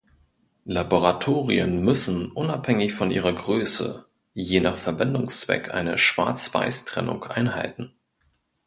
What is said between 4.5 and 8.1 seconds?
nach Verwendungszweck eine Schwarz-Weiß-Trennung einhalten.